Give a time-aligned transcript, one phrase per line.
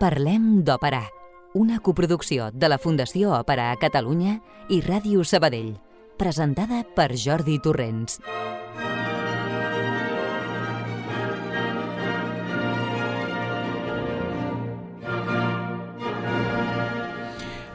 [0.00, 1.02] Parlem d'Òpera,
[1.60, 4.38] una coproducció de la Fundació Òpera a Catalunya
[4.72, 5.74] i Ràdio Sabadell,
[6.16, 8.16] presentada per Jordi Torrents.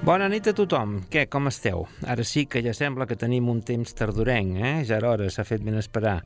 [0.02, 1.04] Bona nit a tothom.
[1.14, 1.86] Què, com esteu?
[2.10, 4.76] Ara sí que ja sembla que tenim un temps tardorenc, eh?
[4.90, 6.24] Ja era hora, s'ha fet ben esperar.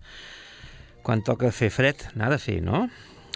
[1.03, 2.87] Quan toca fer fred, n'ha de fer, no?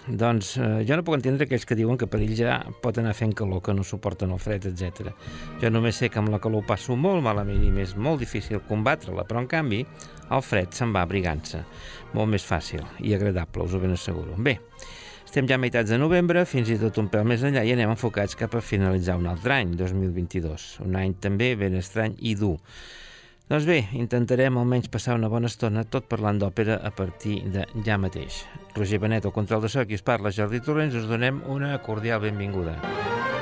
[0.04, 3.14] Doncs eh, jo no puc entendre aquells que diuen que per ells ja pot anar
[3.16, 5.14] fent calor, que no suporten el fred, etc.
[5.62, 9.24] Jo només sé que amb la calor passo molt malament i m'és molt difícil combatre-la,
[9.24, 9.80] però en canvi
[10.28, 11.62] el fred se'n va abrigant-se.
[12.12, 14.36] Molt més fàcil i agradable, us ho ben asseguro.
[14.36, 14.58] Bé,
[15.24, 17.94] estem ja a meitats de novembre, fins i tot un pèl més enllà i anem
[17.96, 20.68] enfocats cap a finalitzar un altre any, 2022.
[20.84, 22.58] Un any també ben estrany i dur.
[23.44, 27.98] Doncs bé, intentarem almenys passar una bona estona tot parlant d'òpera a partir de ja
[28.00, 28.38] mateix.
[28.78, 32.24] Roger Benet, el control de so, qui us parla, Jordi Torrents, us donem una cordial
[32.24, 32.78] benvinguda.
[32.80, 33.33] Non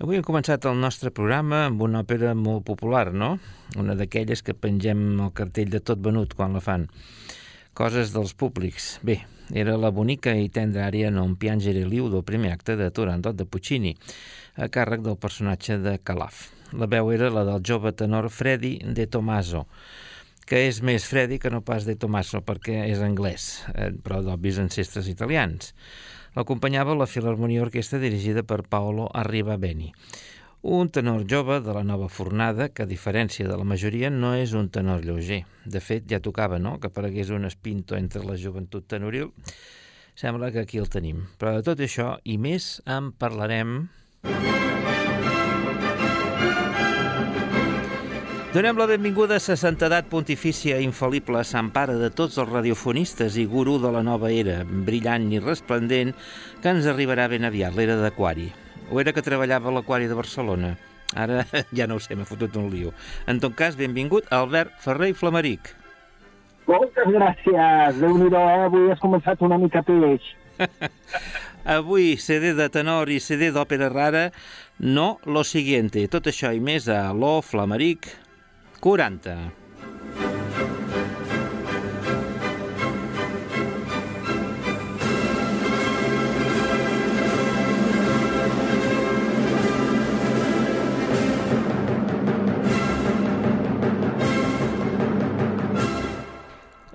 [0.00, 3.34] Avui hem començat el nostre programa amb una òpera molt popular, no?
[3.76, 6.86] Una d'aquelles que pengem el cartell de tot venut quan la fan.
[7.76, 8.86] Coses dels públics.
[9.04, 9.18] Bé,
[9.52, 13.44] era la bonica i tendra àrea Non piangere liu del primer acte de Turandot de
[13.44, 13.92] Puccini,
[14.56, 16.46] a càrrec del personatge de Calaf.
[16.72, 19.66] La veu era la del jove tenor Freddy de Tomaso,
[20.48, 24.64] que és més Freddy que no pas de Tomaso, perquè és anglès, eh, però d'obvis
[24.64, 25.74] ancestres italians.
[26.36, 29.90] L'acompanyava la Filharmonia Orquestra dirigida per Paolo Arribabeni.
[30.62, 34.52] Un tenor jove de la nova fornada que, a diferència de la majoria, no és
[34.54, 35.40] un tenor lleuger.
[35.64, 39.32] De fet, ja tocava, no?, que aparegués un espinto entre la joventut tenoril.
[40.14, 41.24] Sembla que aquí el tenim.
[41.40, 43.88] Però de tot això i més en parlarem...
[48.50, 53.44] Donem la benvinguda a sa santedat pontifícia infal·lible Sant Pare de tots els radiofonistes i
[53.46, 56.10] gurú de la nova era, brillant i resplendent,
[56.58, 58.48] que ens arribarà ben aviat, l'era d'Aquari.
[58.90, 60.72] O era que treballava a l'Aquari de Barcelona?
[61.14, 61.44] Ara
[61.78, 62.90] ja no ho sé, m'ha fotut un lío.
[63.30, 65.70] En tot cas, benvingut Albert Ferrer i Flamaric.
[66.66, 68.64] Moltes gràcies, déu nhi eh?
[68.64, 70.26] Avui has començat una mica peix.
[71.76, 74.24] Avui, CD de tenor i CD d'òpera rara,
[74.82, 76.02] no lo siguiente.
[76.10, 78.10] Tot això i més a Lo Flamaric
[78.80, 79.34] 40.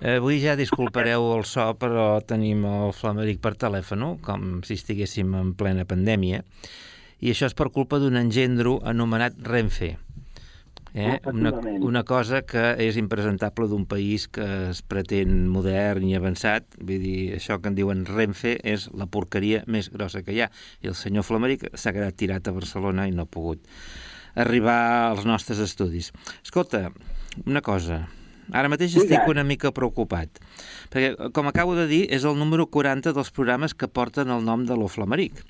[0.06, 5.54] Avui ja disculpareu el so, però tenim el flamèric per telèfon, com si estiguéssim en
[5.58, 6.44] plena pandèmia,
[7.22, 9.96] i això és per culpa d'un engendro anomenat Renfe.
[10.96, 11.20] Eh?
[11.28, 11.52] Una,
[11.84, 16.70] una cosa que és impresentable d'un país que es pretén modern i avançat.
[16.80, 20.50] Vull dir, això que en diuen Renfe és la porqueria més grossa que hi ha.
[20.80, 23.68] I el senyor Flameric s'ha quedat tirat a Barcelona i no ha pogut
[24.40, 26.14] arribar als nostres estudis.
[26.44, 26.88] Escolta,
[27.44, 28.06] una cosa,
[28.54, 30.38] Ara mateix estic una mica preocupat,
[30.94, 34.68] perquè, com acabo de dir, és el número 40 dels programes que porten el nom
[34.70, 35.42] de l'Oflameric.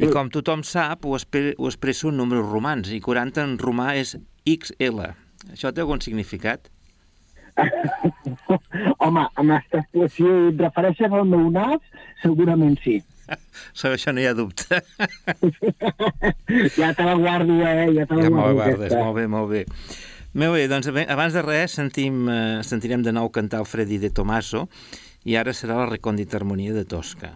[0.00, 3.90] I com tothom sap, ho, esper ho expresso en números romans, i 40 en romà
[3.98, 4.14] és
[4.48, 5.10] XL.
[5.52, 6.68] Això té algun significat?
[9.04, 11.82] Home, amb aquesta expressió et refereixes al meu nas?
[12.22, 13.00] Segurament sí.
[13.78, 14.80] Sobre això no hi ha dubte.
[16.80, 17.90] ja te la guardo, eh?
[17.96, 18.54] Ja te la ja guardo.
[18.60, 19.66] guardes, molt bé, molt bé.
[20.40, 24.12] Molt bé, doncs abans de res sentim, eh, sentirem de nou cantar el Freddy de
[24.14, 24.68] Tomaso
[25.26, 27.34] i ara serà la recòndita harmonia de Tosca.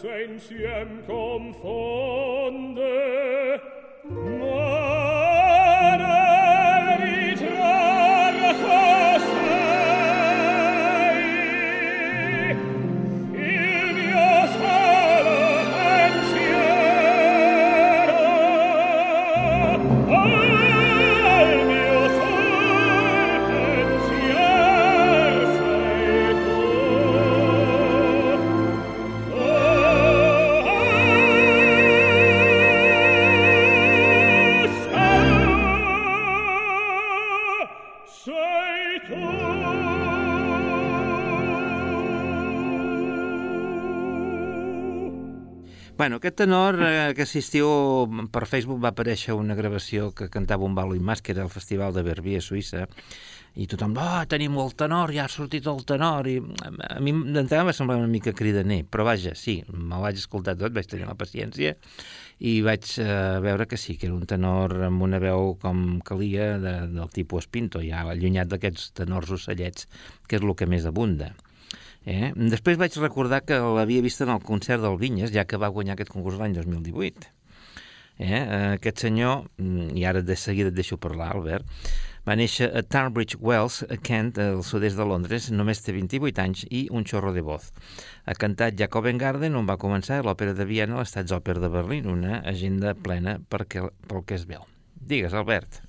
[0.00, 1.02] saints insieme
[46.06, 47.66] Bueno, aquest tenor, eh, aquest estiu
[48.30, 52.04] per Facebook va aparèixer una gravació que cantava un balo i màscara al Festival de
[52.06, 52.84] Verbier a Suïssa
[53.58, 57.64] i tothom, oh, tenim el tenor, ja ha sortit el tenor, i a mi d'entrada
[57.66, 61.16] va semblar una mica cridaner, però vaja, sí, me'l vaig escoltar tot, vaig tenir la
[61.18, 61.74] paciència
[62.38, 63.10] i vaig eh,
[63.42, 67.50] veure que sí, que era un tenor amb una veu com calia de, del tipus
[67.50, 69.90] Pinto, ja allunyat d'aquests tenors ocellets,
[70.30, 71.32] que és el que més abunda.
[72.06, 72.30] Eh?
[72.38, 75.96] Després vaig recordar que l'havia vist en el concert del Vinyes, ja que va guanyar
[75.96, 77.32] aquest concurs l'any 2018.
[78.22, 78.42] Eh?
[78.78, 81.66] Aquest senyor, mm, i ara de seguida et deixo parlar, Albert,
[82.26, 86.64] va néixer a Tunbridge Wells, a Kent, al sud-est de Londres, només té 28 anys
[86.70, 87.72] i un xorro de voz.
[88.26, 92.40] Ha cantat Jacoben Garden, on va començar l'òpera de Viena, l'Estats Òpera de Berlín, una
[92.42, 94.66] agenda plena perquè, pel que es veu.
[94.96, 95.85] Digues, Albert.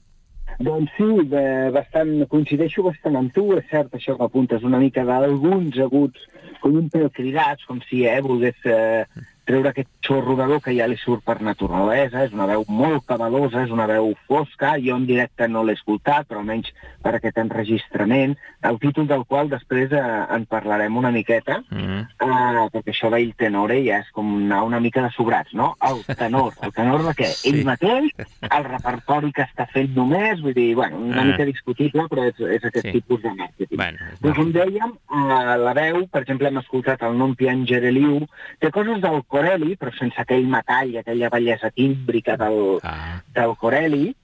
[0.58, 1.06] Doncs sí,
[1.38, 6.24] eh, bastant, coincideixo bastant amb tu, és cert això que apuntes una mica d'alguns aguts
[6.64, 9.06] com un pèl cridats, com si eh, volgués eh,
[9.48, 13.72] treure aquest xorrodador que ja li surt per naturalesa, és una veu molt cabalosa, és
[13.74, 16.70] una veu fosca, jo en directe no l'he escoltat, però almenys
[17.04, 18.36] per aquest enregistrament,
[18.68, 20.02] el títol del qual després eh,
[20.36, 22.00] en parlarem una miqueta, Mm.
[22.22, 25.76] eh, perquè això d'ell tenore ja és com anar una mica de sobrats, no?
[25.82, 27.28] El tenor, el tenor de què?
[27.34, 27.50] Sí.
[27.50, 28.12] Ell mateix,
[28.50, 31.26] el repertori que està fent només, vull dir, bueno, una Ah.
[31.26, 32.92] mica discutible, però és, és aquest Sí.
[32.92, 33.78] tipus de màrqueting.
[33.78, 38.26] Bueno, Però com dèiem, eh, la veu, per exemple, hem escoltat el Non piangere liu,
[38.60, 44.16] té coses del Corelli, però sense aquell metall aquella bellesa tímbrica del, Ah, del Corelli.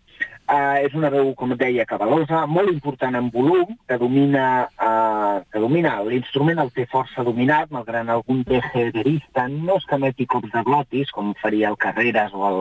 [0.44, 5.40] Uh, és una veu, com et deia, cabalosa, molt important en volum, que domina, uh,
[5.50, 10.28] que domina l'instrument el té força dominat, malgrat algun deje verista, no es que emeti
[10.28, 12.60] cops de glotis, com faria el Carreras o el,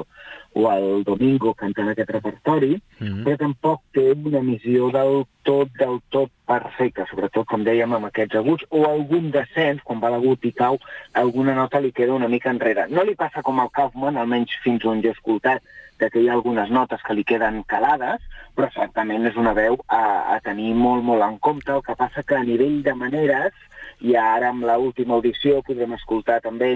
[0.54, 3.22] o el Domingo cantant aquest repertori, mm.
[3.24, 8.36] però tampoc té una emissió del tot, del tot perfecta, sobretot, com dèiem, amb aquests
[8.42, 10.78] aguts, o algun descens, quan va l'agut i cau,
[11.18, 12.86] alguna nota li queda una mica enrere.
[12.92, 15.64] No li passa com al Kaufman, almenys fins on jo he escoltat,
[16.02, 18.22] de que hi ha algunes notes que li queden calades,
[18.56, 20.02] però certament és una veu a,
[20.34, 21.70] a tenir molt, molt en compte.
[21.72, 23.54] El que passa que a nivell de maneres,
[24.02, 26.74] i ara amb l'última audició podrem escoltar també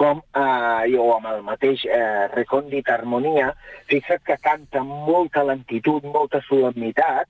[0.00, 3.50] com, eh, o amb el mateix eh, recòndit harmonia,
[3.90, 7.28] fixa't que canta amb molta lentitud, molta solemnitat,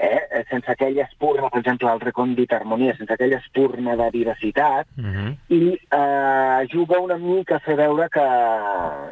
[0.00, 5.12] eh, sense aquella espurna, per exemple, el recòndit harmonia, sense aquella espurna de vivacitat, Mm
[5.14, 5.36] -hmm.
[5.48, 8.26] i eh, juga una mica a fer veure que,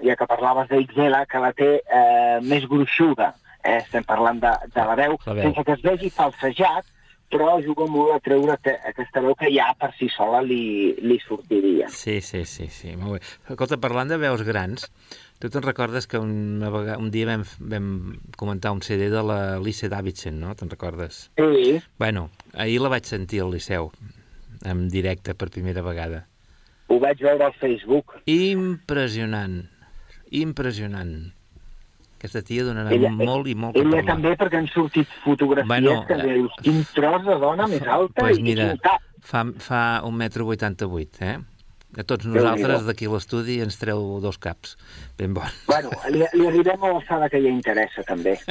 [0.09, 3.35] ja que parlaves d'Ixela, que la té eh, més gruixuda.
[3.65, 3.77] Eh?
[3.79, 5.43] Estem parlant de, de la veu, La veu.
[5.43, 6.85] sense que es vegi falsejat,
[7.29, 8.55] però juga molt a treure
[8.89, 11.89] aquesta veu que ja per si sola li, li sortiria.
[11.93, 13.21] Sí, sí, sí, sí, molt bé.
[13.53, 14.87] Escolta, parlant de veus grans,
[15.39, 17.91] tu te'n recordes que una vegada, un dia vam, vam
[18.41, 20.55] comentar un CD de la Lise Davidson, no?
[20.57, 21.29] Te'n recordes?
[21.37, 23.93] Sí, Bueno, ahir la vaig sentir al Liceu,
[24.65, 26.25] en directe per primera vegada.
[26.89, 28.15] ho vaig veure al Facebook.
[28.25, 29.67] Impressionant,
[30.31, 31.33] impressionant.
[32.19, 36.17] Aquesta tia donarà Ella- molt i molt Ella també, perquè han sortit fotografies Bueno, que
[36.19, 39.05] eh, dius, quin tros de dona més alta pues i mira, quin cap.
[39.23, 41.37] fa, fa un metro vuitanta-vuit, eh?
[41.97, 44.75] A tots nosaltres d'aquí a l'estudi ens treu dos caps.
[45.17, 45.47] Ben bon.
[45.71, 48.35] Bueno, li, li arribem a l'alçada que ella interessa, també.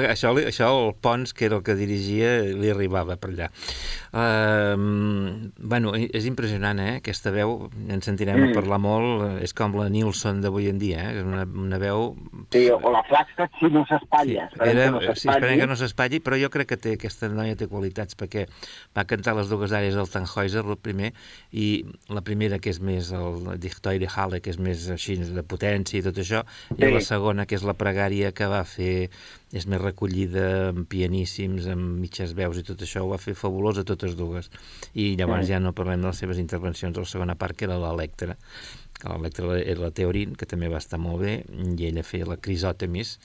[0.00, 3.50] Això, això el Pons, que era el que dirigia, li arribava per allà.
[4.10, 6.96] Uh, bueno, és impressionant, eh?
[7.00, 8.50] Aquesta veu, en sentirem mm.
[8.50, 11.20] A parlar molt, és com la Nilsson d'avui en dia, eh?
[11.20, 12.14] És una, una veu...
[12.54, 14.48] Sí, o la Flagstaff si no s'espatlla.
[14.54, 17.30] Sí, era, que no sí, esperem que no s'espatlli, però jo crec que té, aquesta
[17.32, 18.46] noia té qualitats, perquè
[18.96, 21.12] va cantar les dues àrees del Tannhäuser, el primer,
[21.52, 21.68] i
[22.10, 26.06] la primera, que és més el Dichtoire Halle, que és més així de potència i
[26.06, 26.90] tot això, i Sí.
[26.90, 29.10] la segona, que és la pregària que va fer,
[29.60, 33.84] és més recollida, amb pianíssims, amb mitges veus i tot això, ho va fer fabulosa
[33.86, 34.50] totes dues.
[34.94, 35.52] I llavors Sí.
[35.52, 38.36] ja no parlem de les seves intervencions a la segona part, que era l'Electra,
[39.00, 41.44] que l'Electra era la Teorin, que també va estar molt bé,
[41.76, 43.18] i ella feia la Crisòtemis,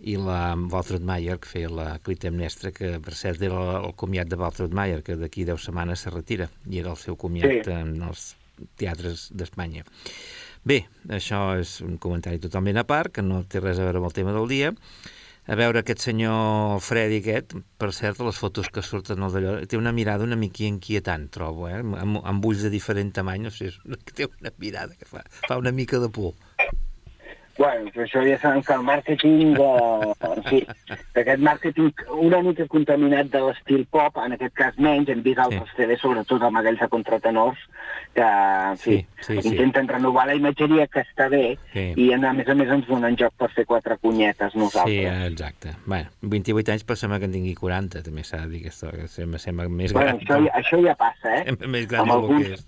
[0.00, 4.36] i la Waltraud Mayer, que feia la Clitemnestra, que per cert era el comiat de
[4.40, 7.70] Waltraud Mayer, que d'aquí 10 setmanes se retira, i era el seu comiat Sí.
[7.70, 8.34] en els
[8.80, 9.84] teatres d'Espanya.
[10.64, 14.06] Bé, això és un comentari totalment a part, que no té res a veure amb
[14.06, 14.72] el tema del dia.
[15.48, 19.78] A veure aquest senyor Freddy aquest, per cert, les fotos que surten al d'allò, té
[19.80, 21.80] una mirada una mica inquietant, trobo, eh?
[21.80, 23.72] amb, amb ulls de diferent tamany, no sé,
[24.12, 26.36] té una mirada que fa, fa una mica de por.
[27.60, 29.64] Bueno, però això ja sabem que el màrqueting, de,
[30.30, 30.60] en fi,
[31.12, 31.90] d'aquest màrqueting
[32.24, 35.76] una mica contaminat de l'estil pop, en aquest cas menys, hem vist altres sí.
[35.82, 37.60] TV, sobretot amb aquells de contratenors,
[38.16, 39.52] que, en fi, Sí, sí, sí.
[39.52, 41.84] intenten renovar la imatgeria que està bé Sí.
[42.00, 44.96] i, a més a més, ens donen joc per fer quatre punyetes Sí, nosaltres.
[45.12, 45.74] eh, exacte.
[45.84, 49.06] Bueno, 28 anys, però sembla que en tingui 40, també s'ha de dir que, que
[49.08, 50.48] sembla, sembla més bueno, gran.
[50.48, 51.44] això, això ja passa, eh?
[51.44, 52.66] Sembla més gran amb alguns- que és.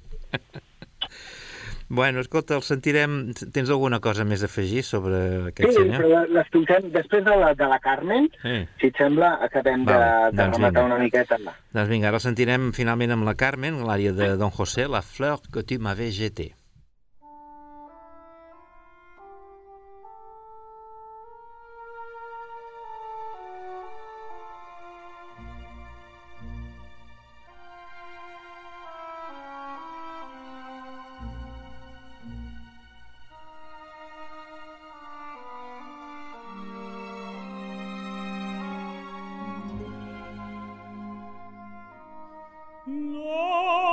[1.93, 3.35] Bueno, escolta, el sentirem...
[3.53, 5.19] Tens alguna cosa més a afegir sobre
[5.51, 6.01] aquest Sí, senyor?
[6.01, 8.55] però l'escoltem després de la, de la Carmen, Sí.
[8.81, 10.87] si et sembla, acabem de, Vale, de doncs rematar vinga.
[10.89, 11.37] una miqueta.
[11.77, 15.63] Doncs vinga, ara sentirem finalment amb la Carmen, l'àrea de Don José, la fleur que
[15.69, 16.55] tu m'avais jetée.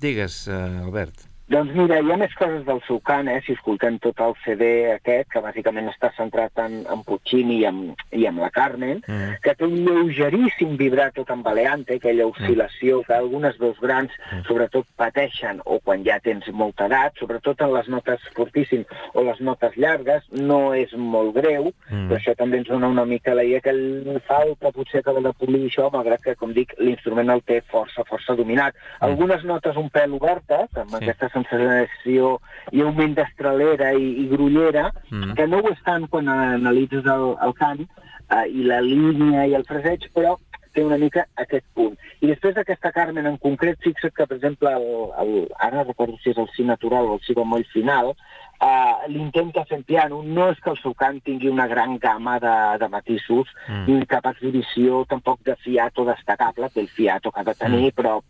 [0.00, 1.28] Digues, eh, Albert.
[1.48, 4.66] Doncs mira, hi ha més coses del seu cant, eh, si escoltem tot el CD
[4.92, 7.78] aquest, que bàsicament està centrat en, en Puccini i en,
[8.12, 9.38] i en la Carmen, Mm.
[9.42, 14.12] que té un lleugeríssim vibrato tambaleante, aquella oscil·lació que algunes veus grans
[14.46, 19.40] sobretot pateixen, o quan ja tens molta edat, sobretot en les notes fortíssimes o les
[19.40, 22.10] notes llargues, no és molt greu, Mm.
[22.10, 25.32] però això també ens dona una mica la idea que li falta potser acabar de
[25.32, 28.74] polir això, malgrat que, com dic, l'instrument el té força, força dominat.
[29.00, 31.04] Algunes notes un pèl obertes, amb Sí.
[31.08, 32.38] aquesta sensació
[32.72, 35.34] i augment d'estralera i, i grollera, Mm.
[35.34, 39.64] que no ho estan quan analitzes el, el cant eh, i la línia i el
[39.64, 40.36] fraseig, però
[40.74, 41.94] té una mica aquest punt.
[42.20, 46.30] I després d'aquesta Carmen en concret, fixa't que, per exemple, el, el, ara recordo si
[46.30, 48.12] és el si natural o el si bemoll final,
[48.60, 50.22] eh, l'intenta fer en piano.
[50.22, 53.84] No és que el seu cant tingui una gran gamma de, de matisos, Mm.
[53.86, 58.20] ni cap exhibició tampoc de fiato destacable, té el fiato que ha de tenir, però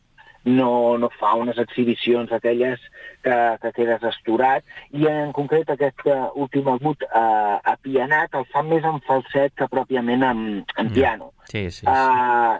[0.44, 2.80] no, no fa unes exhibicions aquelles
[3.22, 8.62] que, que quedes estorat i en concret aquest uh, últim agut uh, apianat el fa
[8.66, 10.42] més en falset que pròpiament en,
[10.78, 11.32] en piano.
[11.50, 11.84] Sí, sí.
[11.84, 11.86] sí.
[11.86, 12.58] Uh,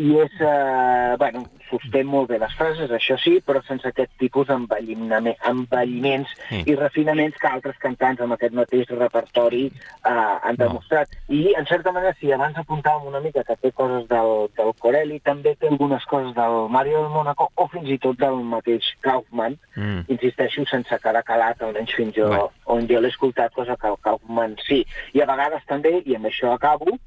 [0.00, 4.46] I és, uh, bueno, sostén molt bé les frases, això sí, però sense aquest tipus
[4.50, 6.62] d'envelliments Sí.
[6.66, 10.66] i refinaments que altres cantants amb aquest mateix repertori eh, han No.
[10.66, 11.08] demostrat.
[11.28, 15.20] I, en certa manera, si abans apuntàvem una mica que té coses del, del Corelli,
[15.20, 19.58] també té algunes coses del Mario del Mónaco o fins i tot del mateix Kaufman,
[19.76, 20.00] Mm.
[20.08, 22.50] insisteixo, sense quedar calat, almenys fins jo, Bueno.
[22.66, 24.84] on jo l'he escoltat, cosa que el Kaufman sí.
[25.14, 26.98] I a vegades també, i amb això acabo,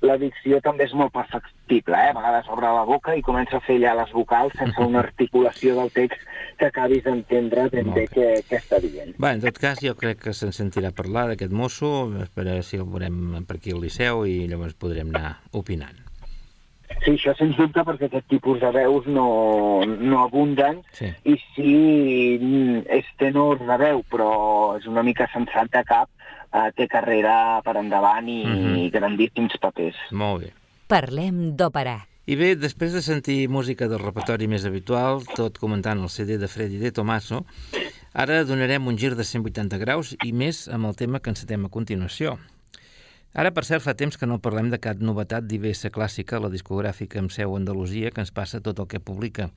[0.00, 2.10] la dicció també és molt perfectible, eh?
[2.10, 5.74] A vegades obre la boca i comença a fer allà les vocals sense una articulació
[5.80, 6.20] del text
[6.58, 9.14] que acabis d'entendre ben bé què, què està dient.
[9.18, 12.84] Bé, en tot cas, jo crec que se'n sentirà parlar d'aquest mosso, espera si el
[12.84, 15.98] veurem per aquí al Liceu i llavors podrem anar opinant.
[17.02, 21.08] Sí, això sens dubte perquè aquest tipus de veus no, no abunden Sí.
[21.24, 26.10] i si mm, és tenor de veu però és una mica sensat de cap,
[26.52, 28.90] eh, té carrera per endavant i Mhm.
[28.92, 29.96] grandíssims papers.
[30.12, 30.52] Molt bé.
[30.86, 32.02] Parlem d'òpera.
[32.22, 36.46] I bé, després de sentir música del repertori més habitual, tot comentant el CD de
[36.46, 37.40] Freddy de Tomaso,
[38.14, 41.70] ara donarem un gir de 180 graus i més amb el tema que encetem a
[41.76, 42.36] continuació.
[43.34, 47.18] Ara, per cert, fa temps que no parlem de cap novetat d'IBS Clàssica, la discogràfica
[47.18, 49.50] amb seu Andalusia, que ens passa tot el que publica.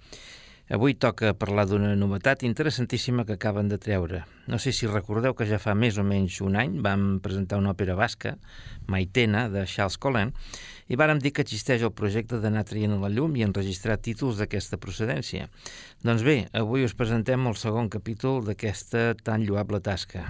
[0.65, 4.23] Avui toca parlar d'una novetat interessantíssima que acaben de treure.
[4.49, 7.75] No sé si recordeu que ja fa més o menys un any vam presentar una
[7.75, 8.33] òpera basca,
[8.89, 10.33] Maitena, de Charles Collin,
[10.89, 14.41] i vàrem dir que existeix el projecte d'anar traient a la llum i enregistrar títols
[14.41, 15.51] d'aquesta procedència.
[16.01, 20.25] Doncs bé, avui us presentem el segon capítol d'aquesta tan lloable tasca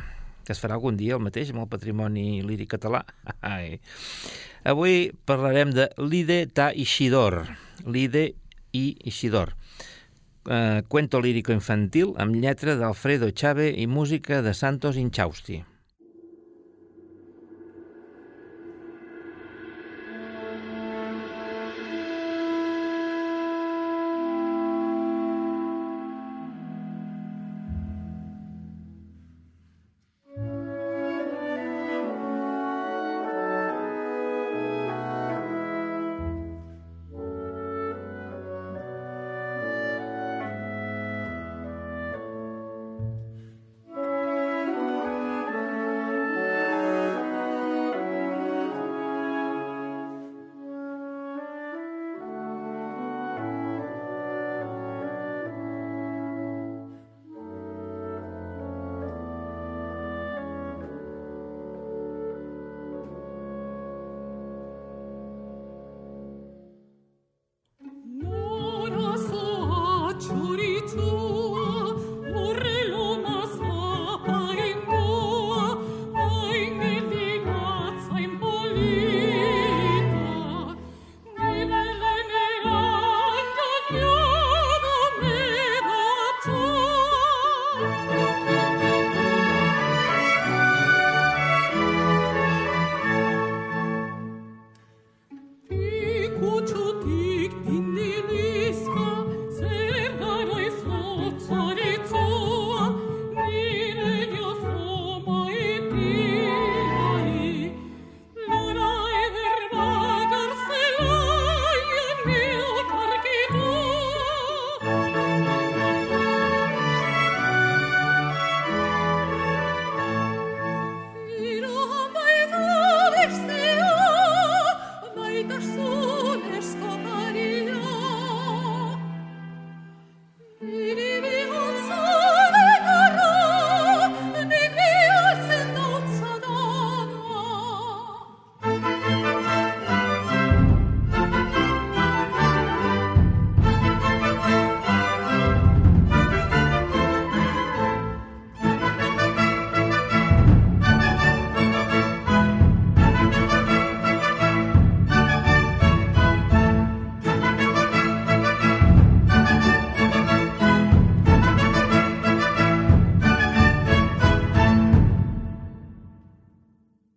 [0.45, 3.01] que es farà algun dia el mateix amb el patrimoni líric català.
[3.55, 3.79] Ai.
[4.67, 7.39] Avui parlarem de Lide ta Ishidor,
[7.87, 8.27] Lide
[8.77, 9.55] i Ishidor,
[10.49, 15.63] eh, cuento lírico infantil amb lletra d'Alfredo Chave i música de Santos Inchausti.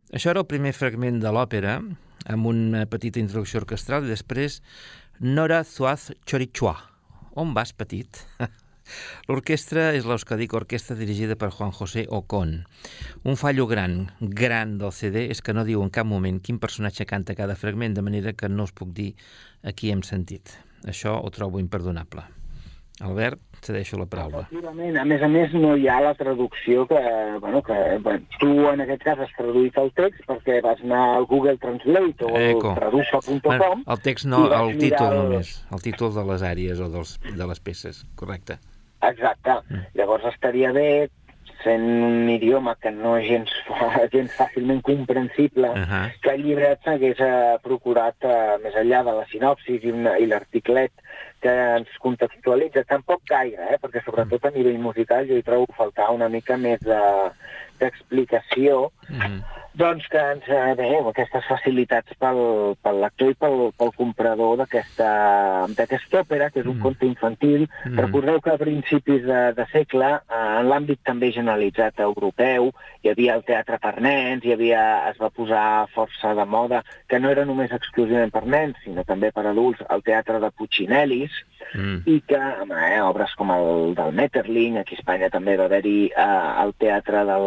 [0.08, 1.74] Això era el primer fragment de l'òpera,
[2.32, 4.62] amb una petita introducció orquestral, i després
[5.20, 6.72] Nora Zuaz Chorichua.
[7.36, 8.22] On vas, petit?
[9.28, 12.54] L'orquestra és l'Euskadic Orquestra dirigida per Juan José Ocon.
[13.28, 17.04] Un fallo gran, gran del CD és que no diu en cap moment quin personatge
[17.04, 19.12] canta cada fragment, de manera que no us puc dir
[19.60, 20.56] a qui hem sentit.
[20.88, 22.37] Això ho trobo imperdonable.
[23.00, 24.40] Albert, cedeixo la paraula.
[24.48, 26.98] Efectivament, a més a més no hi ha la traducció que,
[27.40, 31.26] bueno, que bueno, tu en aquest cas has traduït el text perquè vas anar al
[31.26, 32.74] Google Translate o al Eco.
[32.74, 36.88] traduça.com Bueno, el text no, el títol el- només, el títol de les àrees o
[36.90, 38.58] dels, de les peces, correcte.
[39.02, 39.50] Exacte.
[39.70, 39.84] Mm.
[39.94, 41.08] Llavors estaria bé,
[41.62, 43.50] sent un idioma que no és gens,
[44.12, 46.12] gens fàcilment comprensible, Uh -huh.
[46.22, 50.26] que el llibret s'hagués eh, procurat, eh, més enllà de la sinopsis i, una, i
[50.26, 50.92] l'articlet
[51.40, 56.10] que ens contextualitza, tampoc gaire, eh, perquè sobretot a nivell musical jo hi trobo faltar
[56.10, 57.30] una mica més de-
[57.78, 59.42] d'explicació, Uh -huh.
[59.74, 66.18] doncs que ens eh, bé, aquestes facilitats pel, pel lector i pel, pel comprador d'aquesta
[66.20, 66.82] òpera, que és un Mm.
[66.82, 67.68] conte infantil.
[67.84, 67.98] Mm.
[67.98, 72.72] Recordeu que a principis de, de segle, eh, en l'àmbit també generalitzat europeu,
[73.02, 77.18] hi havia el teatre per nens, hi havia, es va posar força de moda, que
[77.20, 80.50] no era només exclusivament per nens, sinó també per adults, el teatre de
[81.28, 81.98] Puccinellis, Mm.
[82.08, 86.06] i que amb eh, obres com el del Metterling, aquí a Espanya també va haver-hi
[86.16, 87.44] eh, el teatre del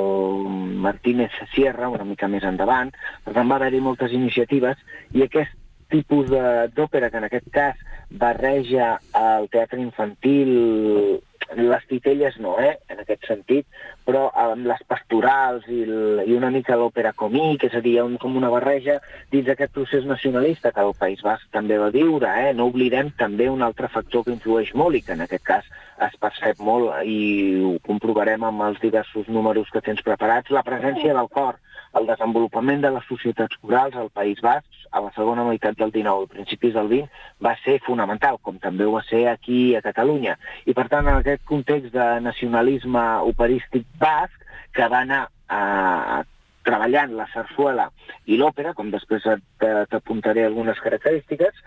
[0.77, 2.91] Martínez Sierra, una mica més endavant,
[3.25, 4.77] per tant va haver-hi moltes iniciatives,
[5.13, 5.49] i aquest
[5.89, 7.75] tipus de- d'òpera, que en aquest cas
[8.11, 11.21] barreja el teatre infantil,
[11.55, 13.67] les titelles no, eh, en aquest sentit,
[14.07, 18.17] però amb les pastorals i, el, i una mica l'òpera comí, és a dir, un,
[18.21, 18.99] com una barreja
[19.33, 22.29] dins d'aquest procés nacionalista que el País Basc també va viure.
[22.45, 22.53] Eh?
[22.57, 26.15] No oblidem també un altre factor que influeix molt i que en aquest cas es
[26.21, 27.19] percep molt i
[27.61, 31.59] ho comprovarem amb els diversos números que tens preparats, la presència del cor,
[31.99, 36.27] el desenvolupament de les societats corals al País Basc a la segona meitat del 19
[36.27, 40.37] i principis del 20 va ser fonamental, com també ho va ser aquí a Catalunya.
[40.65, 46.23] I per tant, en aquest context de nacionalisme operístic basc, que va anar a,
[46.65, 47.87] treballant la sarsuela
[48.29, 49.25] i l'òpera, com després
[49.61, 51.57] t'apuntaré algunes característiques,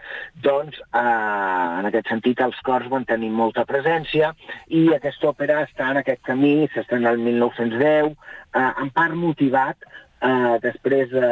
[0.44, 4.32] doncs eh, en aquest sentit els cors van tenir molta presència
[4.68, 8.14] i aquesta òpera està en aquest camí, s'estrena el 1910,
[8.54, 9.90] eh, en part motivat
[10.24, 11.30] eh, després de,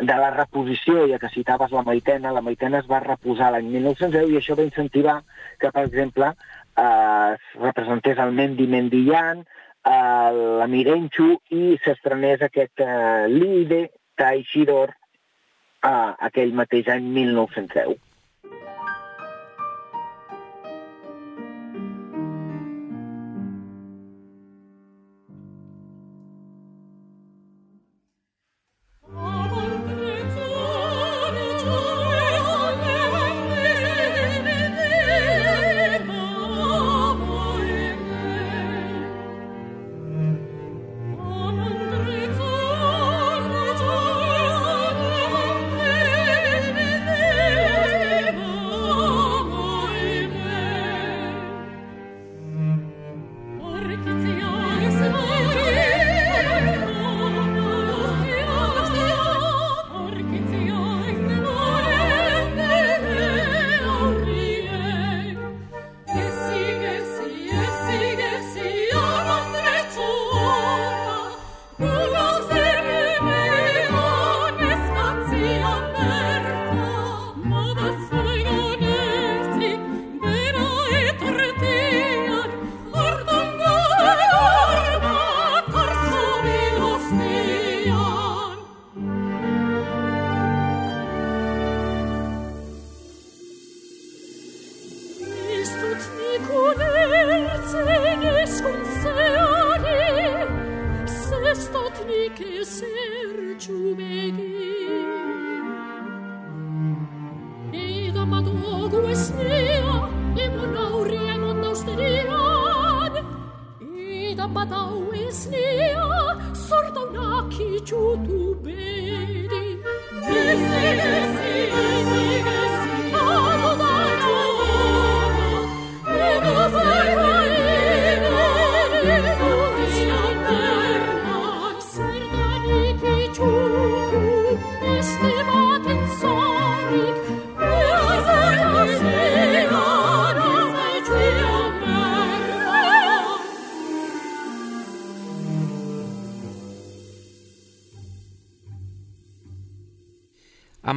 [0.00, 4.32] de la reposició, ja que citaves la Maitena, la Maitena es va reposar l'any 1910
[4.32, 5.20] i això va incentivar
[5.60, 6.32] que, per exemple,
[6.76, 10.30] eh, es representés el Mendi Mendiyan, eh,
[10.62, 13.84] la Mirenchu i s'estrenés aquest eh, Lide
[14.18, 18.00] Taishidor eh, aquell mateix any 1910.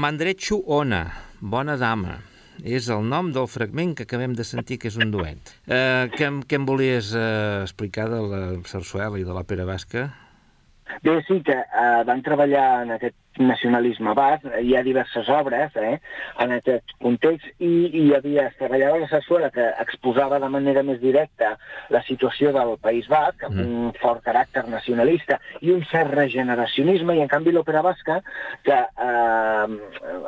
[0.07, 1.01] Amandretxu Ona,
[1.43, 2.13] bona dama,
[2.63, 5.49] és el nom del fragment que acabem de sentir, que és un duet.
[5.67, 7.23] Eh, què, què em volies eh,
[7.65, 8.39] explicar de la
[8.71, 10.05] sarsuela i de l'òpera basca?
[11.03, 15.97] Bé, sí que eh, van treballar en aquest nacionalisme basc, hi ha diverses obres eh,
[16.43, 21.57] en aquest context, i, i hi havia la Sarsuela que exposava de manera més directa
[21.89, 23.87] la situació del País Basc, amb Mm.
[23.87, 28.19] un fort caràcter nacionalista i un cert regeneracionisme, i en canvi l'òpera basca,
[28.63, 29.77] que eh,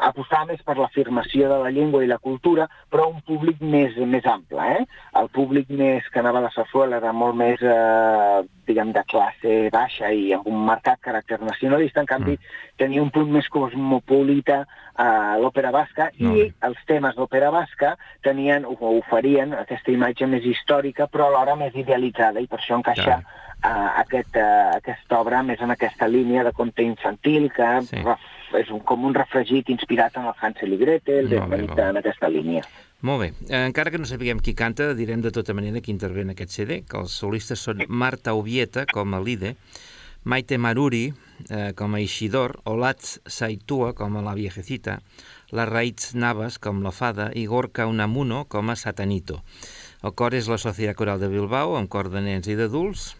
[0.10, 3.98] apostava més per l'afirmació de la llengua i la cultura, però a un públic més,
[3.98, 4.66] més ample.
[4.80, 4.86] Eh?
[5.22, 9.60] El públic més que anava a la Sarsuela era molt més, eh, diguem, de classe
[9.74, 12.38] baixa i amb un marcat caràcter nacionalista, en canvi
[12.80, 14.64] tenia un punt més cosmopolita
[15.00, 17.94] a l'òpera basca Molt i els temes d'òpera basca
[18.26, 23.20] tenien, o oferien aquesta imatge més històrica però alhora més idealitzada i per això encaixa
[23.20, 28.04] uh, aquest, uh, aquesta obra més en aquesta línia de conte infantil que Sí.
[28.58, 31.90] és un, com un refregit inspirat en el Hansel i Gretel, Molt bé, molt bé.
[31.92, 32.64] en aquesta línia.
[33.06, 33.28] Molt bé.
[33.48, 36.52] Eh, encara que no sapiguem qui canta, direm de tota manera qui intervé en aquest
[36.58, 39.54] CD, que els solistes són Marta Ovieta, com a Lide,
[40.26, 41.14] Maite Maruri,
[41.50, 45.00] eh, com a Ishidor, Olatz Saitua, com a la Viejecita,
[45.52, 49.42] la Raitz Navas, com la Fada, i Gorka Unamuno, com a Satanito.
[50.04, 53.14] El cor és la Societat Coral de Bilbao, amb cor de nens i d'adults,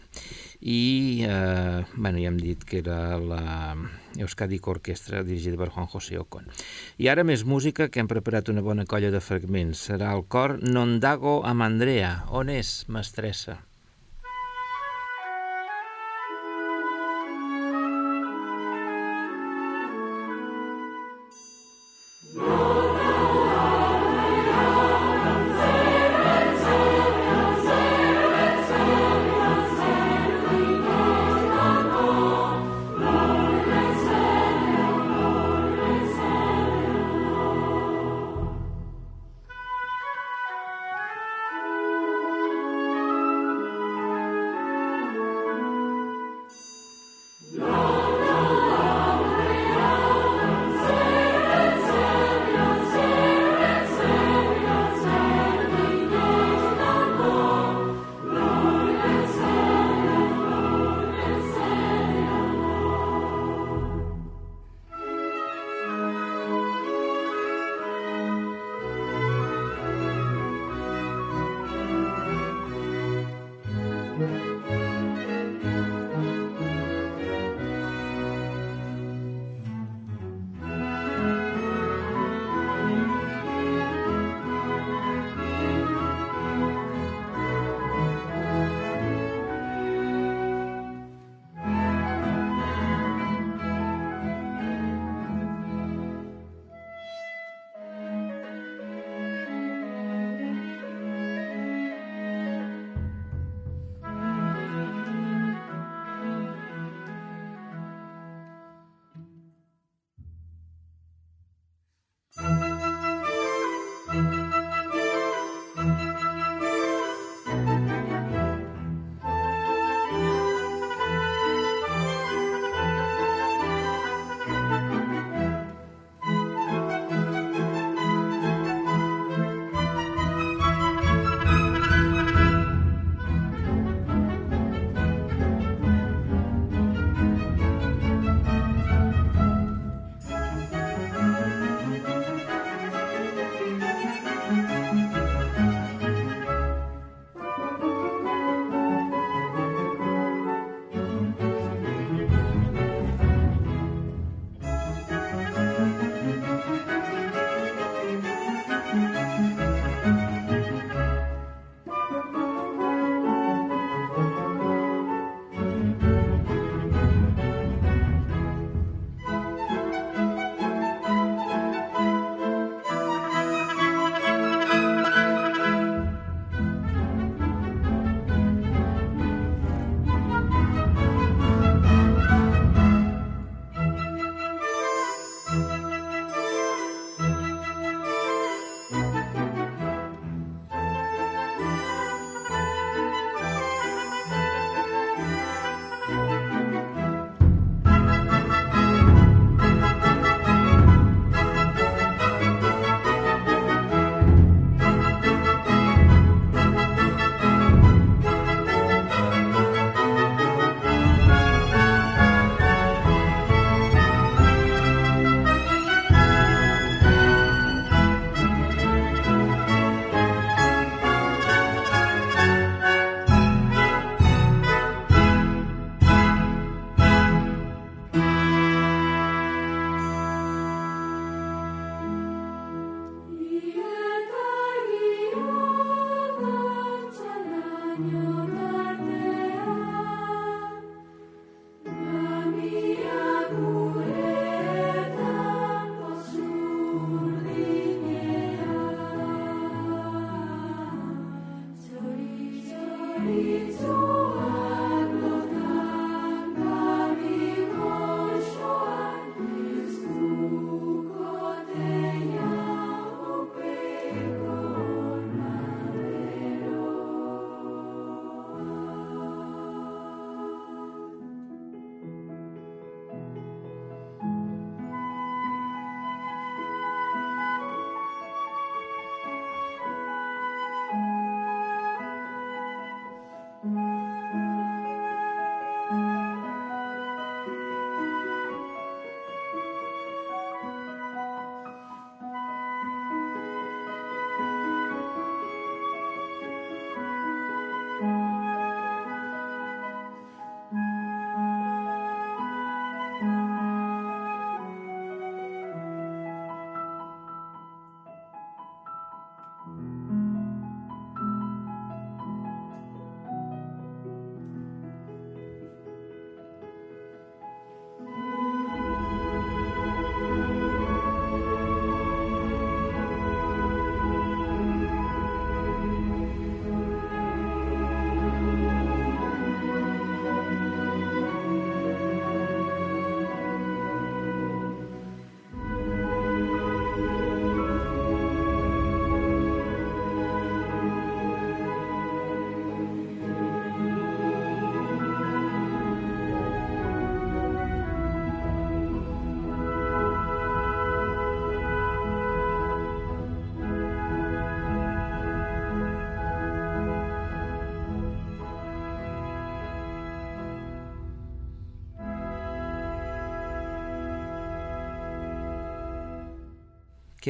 [0.60, 3.76] i eh, bueno, ja hem dit que era la
[4.18, 6.50] Euskadi Orquestra dirigida per Juan José Ocon.
[6.98, 9.86] I ara més música que hem preparat una bona colla de fragments.
[9.88, 12.20] Serà el cor Nondago amb Andrea.
[12.28, 13.60] On és, mestressa?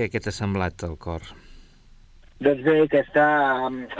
[0.00, 1.20] Què, què t'ha semblat el cor?
[2.40, 3.24] Doncs bé, aquesta,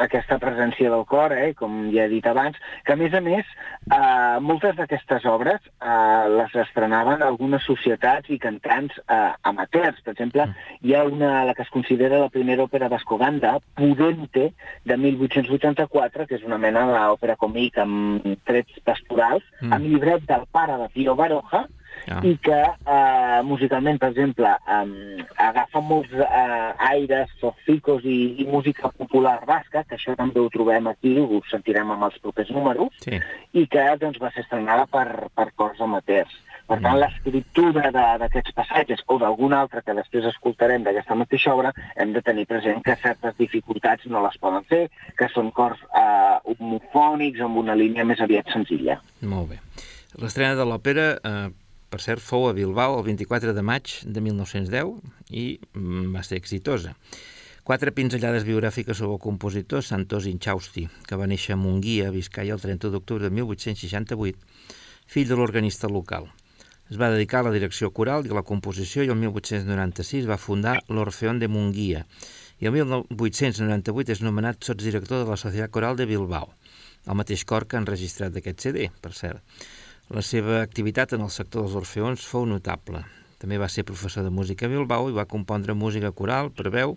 [0.00, 3.50] aquesta presència del cor, eh, com ja he dit abans, que a més a més,
[3.92, 9.18] eh, moltes d'aquestes obres eh, les estrenaven algunes societats i cantants eh,
[9.50, 10.00] amateurs.
[10.06, 10.46] Per exemple,
[10.80, 14.46] hi ha una, la que es considera la primera òpera d'Escoganda, Pudente,
[14.88, 19.74] de 1884, que és una mena d'òpera còmic amb trets pastorals, Mm.
[19.76, 21.66] amb llibret del pare de Pío Baroja,
[22.08, 22.20] Ah.
[22.24, 28.88] i que eh, musicalment, per exemple, eh, agafa molts eh, aires zoficos i, i música
[28.96, 33.18] popular basca, que això també ho trobem aquí, ho sentirem amb els propers números, Sí.
[33.52, 36.30] i que doncs, va ser estrenada per, per cors amateurs.
[36.70, 37.00] Per tant, Mm.
[37.00, 42.22] l'escriptura de- d'aquests passatges o d'algun altre que després escoltarem d'aquesta mateixa obra, hem de
[42.22, 44.88] tenir present que certes dificultats no les poden fer,
[45.18, 49.00] que són cors eh, homofònics amb una línia més aviat senzilla.
[49.22, 49.58] Molt bé.
[50.22, 51.50] L'estrena de l'òpera, eh,
[51.90, 54.96] per cert, fou a Bilbao el 24 de maig de 1910
[55.34, 56.94] i mm, va ser exitosa.
[57.66, 62.62] Quatre pinzellades biogràfiques sobre el compositor Santos Inchausti, que va néixer a Munguia, Vizcaya, el
[62.62, 64.38] 30 d'octubre de 1868,
[65.10, 66.30] fill de l'organista local.
[66.90, 70.40] Es va dedicar a la direcció coral i a la composició i el 1896 va
[70.40, 72.06] fundar l'Orfeón de Munguia
[72.58, 76.50] i el 1898 és nomenat sotsdirector de la Societat Coral de Bilbao,
[77.06, 79.40] el mateix cor que ha enregistrat d'aquest CD, per cert.
[80.10, 83.04] La seva activitat en el sector dels orfeons fou notable.
[83.38, 86.96] També va ser professor de música a Bilbao i va compondre música coral per veu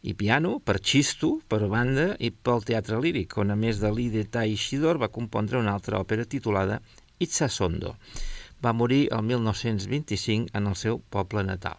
[0.00, 4.46] i piano, per xisto, per banda i pel teatre líric, on a més de l'Ideta
[4.48, 6.80] i Xidor va compondre una altra òpera titulada
[7.20, 7.92] Itzasondo.
[8.64, 11.76] Va morir el 1925 en el seu poble natal.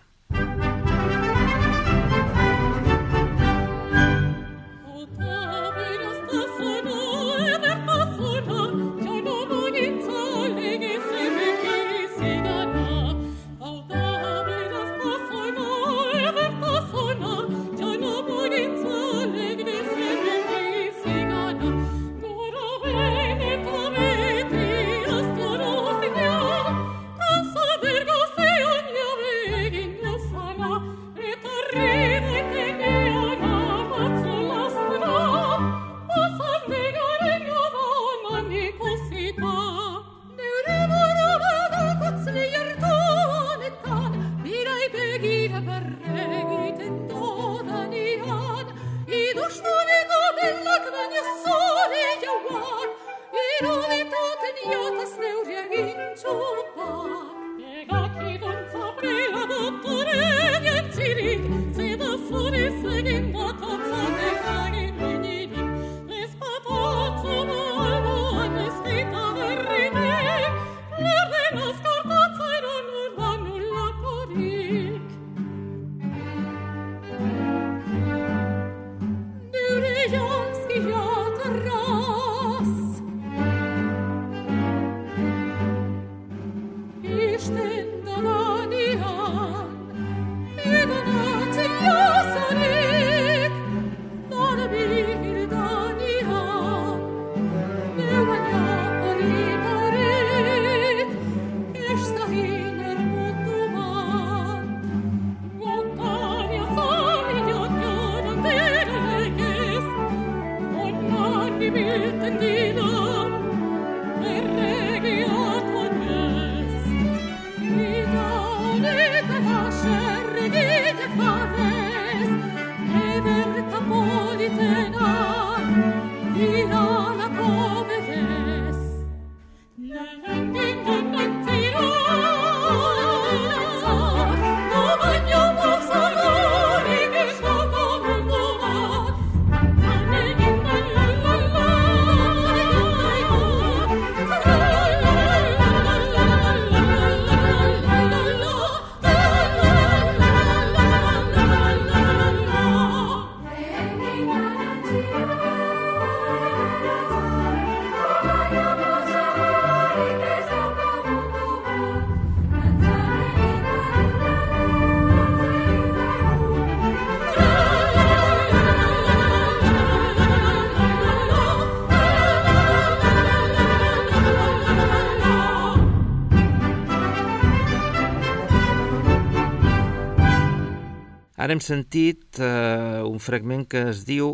[181.47, 184.33] Ara hem sentit eh, un fragment que es diu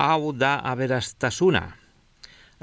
[0.00, 1.60] Au da averastasuna.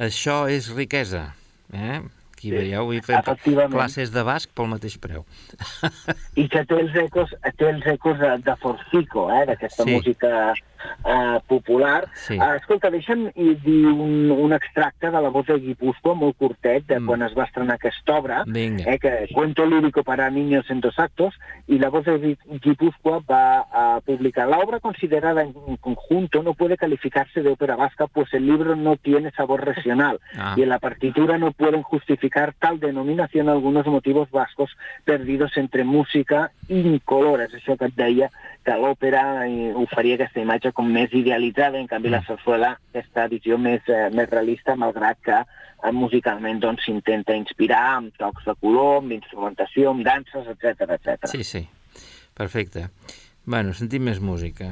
[0.01, 1.27] Això és riquesa.
[1.69, 1.99] Eh?
[2.33, 3.21] Aquí veieu, i fem
[3.69, 5.21] classes de basc pel mateix preu.
[6.33, 9.93] i que té els ecos, té els ecos de, de Forcico, eh, d'aquesta Sí.
[9.93, 10.31] música
[11.05, 12.07] eh, popular.
[12.13, 12.35] Sí.
[12.35, 16.99] Eh, escolta, deixa'm dir un, un extracte de la voz de Guipúscoa, molt curtet, de
[16.99, 17.05] Mm.
[17.07, 18.83] quan es va estrenar aquesta obra, Vinga.
[18.93, 21.33] eh, que cuento lírico para niños en dos actos,
[21.67, 24.47] y la voz de Gui- Guipúzcoa va a publicar.
[24.47, 28.95] La obra considerada en conjunto no puede calificarse de ópera vasca, pues el libro no
[28.97, 30.53] tiene sabor regional Ah.
[30.57, 34.71] y en la partitura no pueden justificar tal denominación algunos motivos vascos
[35.05, 37.41] perdidos entre música i incolor.
[37.41, 38.29] És això que et deia,
[38.65, 43.57] que l'òpera eh, oferia aquesta imatge com més idealitzada, en canvi la sarsuela aquesta visió
[43.57, 49.01] més, eh, més realista, malgrat que eh, musicalment doncs, s'intenta inspirar amb tocs de color,
[49.01, 51.31] amb instrumentació, amb danses, etc etc.
[51.33, 51.65] Sí, sí.
[52.37, 52.87] Perfecte.
[53.45, 54.71] Bueno, sentim més música.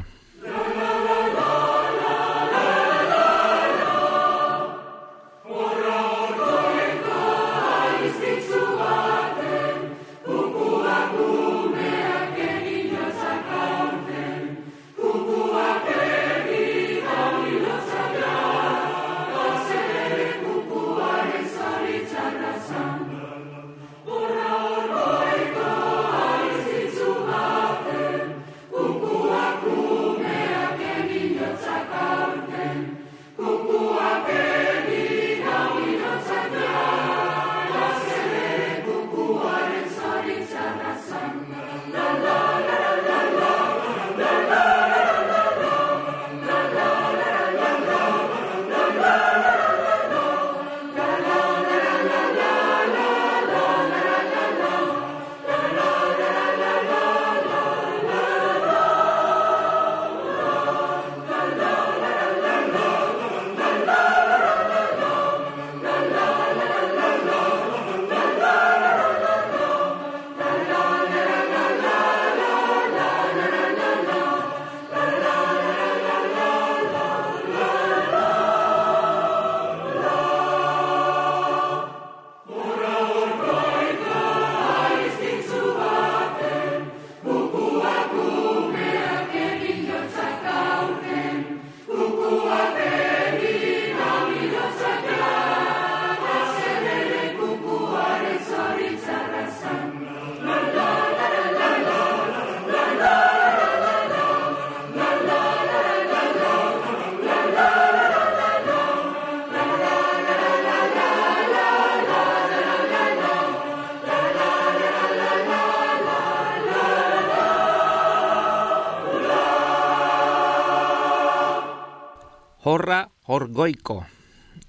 [123.40, 124.02] Orgoico.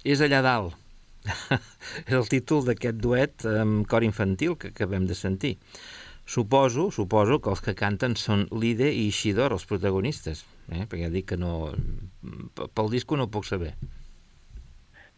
[0.07, 0.77] És allà dalt.
[2.07, 5.57] és el títol d'aquest duet amb cor infantil que acabem de sentir.
[6.25, 10.85] Suposo, suposo que els que canten són Lide i Ishidor, els protagonistes, eh?
[10.85, 11.73] perquè ja dic que no...
[12.73, 13.73] Pel disco no ho puc saber.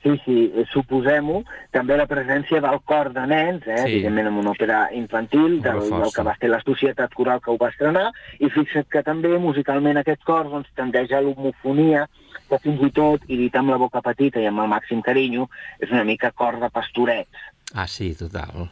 [0.04, 0.36] Sí, sí,
[0.74, 1.44] suposem-ho.
[1.72, 3.92] També la presència del cor de nens, eh, Sí.
[3.94, 7.58] evidentment amb una òpera infantil, del, del que va ser la societat coral que ho
[7.62, 12.08] va estrenar, i fixa't que també musicalment aquest cor doncs, tendeix a l'homofonia,
[12.54, 15.50] que fins i tot, i dit amb la boca petita i amb el màxim carinyo,
[15.82, 17.50] és una mica cor de pastorets.
[17.74, 18.70] Ah, sí, total.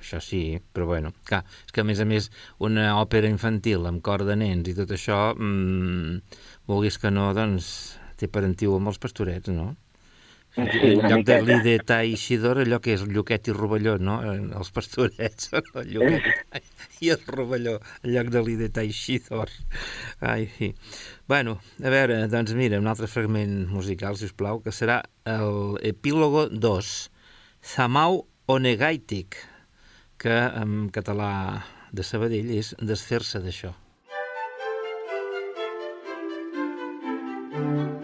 [0.00, 2.30] Això sí, però bueno, clar, és que a més a més
[2.62, 6.20] una òpera infantil amb cor de nens i tot això, mmm,
[6.70, 7.70] vulguis que no, doncs
[8.20, 9.74] té parentiu amb els pastorets, no?
[10.58, 10.66] En
[11.06, 14.16] lloc de l'Ideta i Isidor, allò que és el Lluquet i Rovelló, no?
[14.26, 19.52] Eh, Els pastorets, el Lluquet i el Rovelló, en lloc de l'Ideta i Isidor.
[20.20, 20.72] Ai, sí.
[21.30, 25.78] Bueno, a veure, doncs mira, un altre fragment musical, si us plau, que serà el
[25.86, 26.96] epílogo 2,
[27.74, 29.38] Zamau Onegaitik,
[30.20, 31.62] que en català
[31.94, 33.72] de Sabadell és desfer-se d'això.
[37.50, 37.99] posso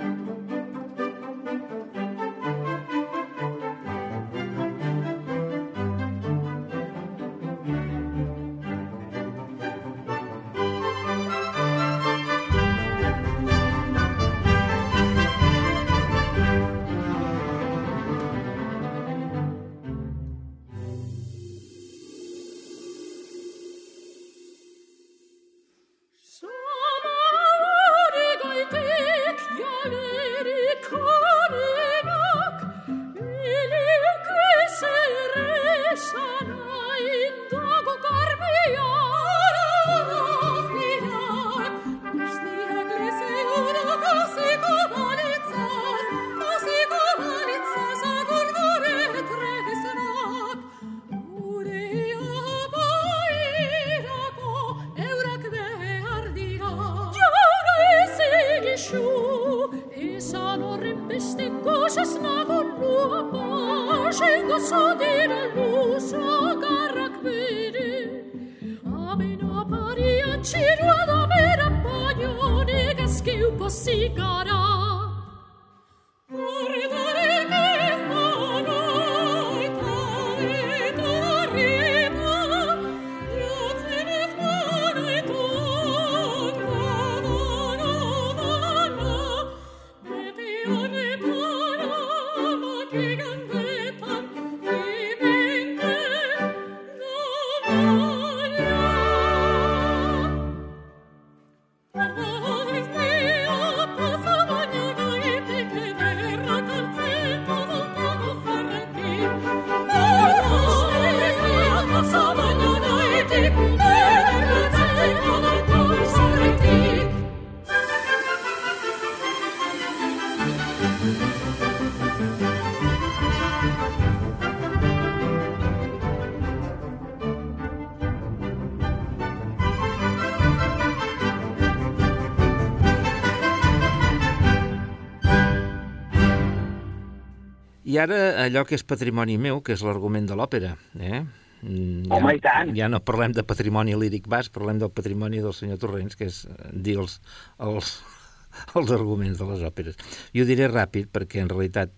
[137.96, 141.22] I ara allò que és patrimoni meu, que és l'argument de l'òpera, eh?
[141.62, 142.72] Mm, Home, ja, i tant.
[142.76, 146.42] Ja no parlem de patrimoni líric bas, parlem del patrimoni del senyor Torrents, que és
[146.74, 147.16] dir els,
[147.56, 147.94] els,
[148.76, 149.96] els arguments de les òperes.
[150.36, 151.94] Jo ho diré ràpid, perquè en realitat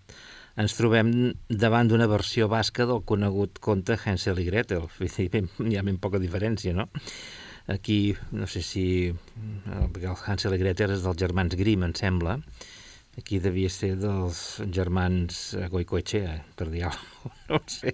[0.58, 1.10] ens trobem
[1.50, 4.86] davant d'una versió basca del conegut conte Hansel i Gretel.
[5.02, 6.86] Hi ha ben poca diferència, no?
[7.66, 8.86] Aquí, no sé si...
[9.66, 12.38] el Hansel i Gretel és dels germans Grimm, em sembla.
[13.18, 17.90] Aquí devia ser dels germans Goicoechea, per dir alguna no sé.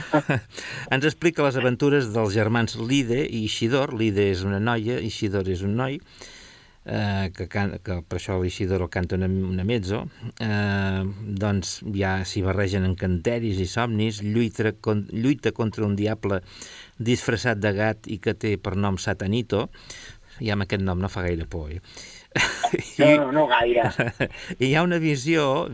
[0.94, 3.94] Ens explica les aventures dels germans Lide i Isidor.
[3.96, 5.98] Lide és una noia, Isidor és un noi,
[6.84, 10.04] eh, que, can, que per això l'Isidor el canta una, una mezzo,
[10.42, 11.02] eh,
[11.44, 16.42] doncs ja s'hi barregen encanteris i somnis, lluita, con, lluita contra un diable
[16.98, 19.68] disfressat de gat i que té per nom Satanito,
[20.40, 21.80] ja amb aquest nom no fa gaire por, eh?
[22.98, 23.88] No, no, no gaire.
[24.62, 25.66] I hi ha una visió,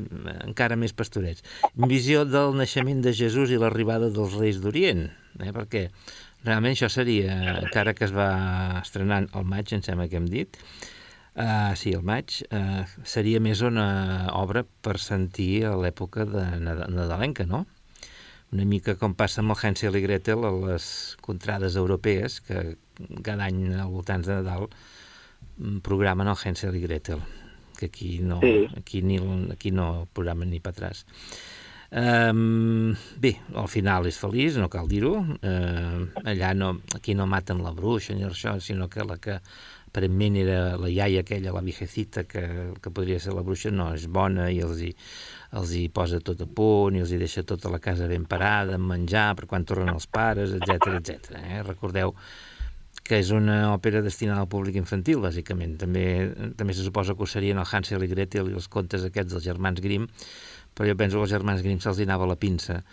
[0.45, 1.45] encara més pastorets,
[1.89, 5.07] visió del naixement de Jesús i l'arribada dels Reis d'Orient,
[5.41, 5.53] eh?
[5.57, 5.87] perquè
[6.45, 8.31] realment això seria, encara que es va
[8.81, 10.57] estrenant al maig, em sembla que hem dit,
[11.37, 13.89] uh, sí, al maig, uh, seria més una
[14.37, 17.67] obra per sentir a l'època de Nad- nadalenca, no?
[18.51, 20.87] Una mica com passa amb el Hansel i Gretel a les
[21.23, 22.75] contrades europees, que
[23.23, 24.67] cada any al voltant de Nadal
[25.83, 27.23] programen el Hansel i Gretel,
[27.79, 28.69] que aquí no, Sí.
[28.77, 29.19] aquí, ni,
[29.53, 31.05] aquí no programen ni per atràs.
[31.91, 35.17] Um, bé, al final és feliç, no cal dir-ho.
[35.43, 39.41] Uh, allà no, aquí no maten la bruixa ni això, sinó que la que
[39.91, 42.45] aparentment era la iaia aquella, la viejecita, que,
[42.81, 44.93] que podria ser la bruixa, no, és bona i els hi,
[45.59, 48.79] els hi posa tot a punt i els hi deixa tota la casa ben parada,
[48.79, 51.35] amb menjar per quan tornen els pares, etc etc.
[51.43, 51.59] Eh?
[51.67, 52.15] Recordeu
[53.11, 55.75] que és una òpera destinada al públic infantil, bàsicament.
[55.81, 56.05] També,
[56.55, 59.49] també se suposa que ho serien el Hansel i Gretel i els contes aquests dels
[59.49, 60.07] germans Grimm,
[60.79, 62.85] però jo penso que als germans Grimm se'ls hi anava la pinça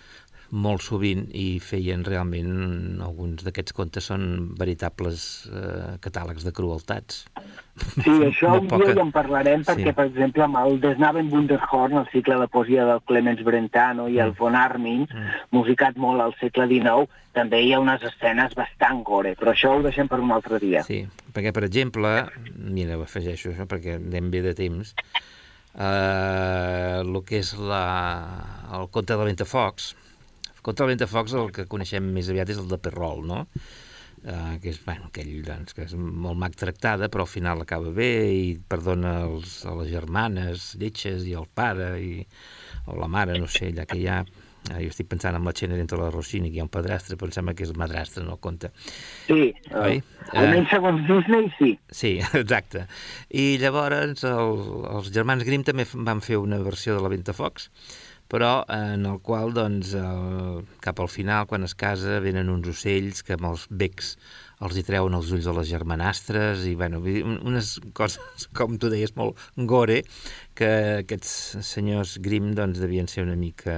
[0.50, 7.26] molt sovint i feien realment alguns d'aquests contes són veritables eh, catàlegs de crueltats.
[7.98, 9.94] Sí, això un poca- dia ja en parlarem, perquè, Sí.
[9.98, 14.32] per exemple, amb el Desnaven Wunderhorn, el cicle de poesia del Clemens Brentano i el
[14.32, 14.38] Mm.
[14.40, 15.08] von Armin,
[15.52, 19.84] musicat molt al segle XIX, també hi ha unes escenes bastant gore, però això ho
[19.84, 20.82] deixem per un altre dia.
[20.84, 22.26] Sí, perquè, per exemple,
[22.56, 24.96] mira, ho afegeixo això perquè anem bé de temps,
[25.78, 27.84] eh, el que és la,
[28.80, 29.92] el conte de Ventafocs,
[30.68, 33.46] el conte de Ventafocs el que coneixem més aviat és el de Perrol, no?
[34.28, 37.94] Uh, que és, bueno, aquell doncs, que és molt mag tractada, però al final acaba
[37.96, 42.26] bé i perdona els, a les germanes lletges i el pare i,
[42.92, 45.54] o la mare, no sé, allà que hi ha eh, jo estic pensant en la
[45.56, 48.26] Xena d'entre la Rossini, que hi ha un padrastre, però em sembla que és madrastre,
[48.28, 48.74] no conta.
[49.30, 50.02] Sí, Oi?
[50.02, 51.72] eh, almenys segons Disney, sí.
[52.02, 52.90] Sí, exacte.
[53.32, 54.60] I llavors el,
[54.98, 57.70] els germans Grimm també van fer una versió de la Ventafocs,
[58.28, 63.24] però en el qual, doncs, el, cap al final, quan es casa, venen uns ocells
[63.24, 64.16] que amb els becs
[64.66, 69.14] els hi treuen els ulls a les germanastres i, bueno, unes coses, com tu deies,
[69.16, 69.38] molt
[69.70, 70.00] gore,
[70.58, 70.70] que
[71.04, 71.32] aquests
[71.68, 73.78] senyors Grimm, doncs, devien ser una mica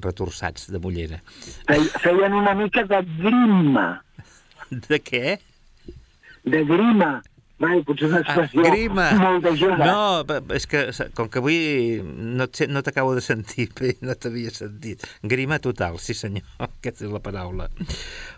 [0.00, 1.18] retorçats de mullera.
[1.66, 3.88] Fei- Feien una mica de grima,
[4.70, 5.38] De què?
[6.46, 7.18] de grima.
[7.60, 9.06] Vai, potser una expressió Ah, grima.
[9.20, 9.84] molt de jove.
[9.84, 10.24] No,
[10.56, 11.58] és que com que avui
[12.02, 15.04] no no t'acabo de sentir bé, no t'havia sentit.
[15.22, 17.68] Grima total, sí senyor, aquesta és la paraula.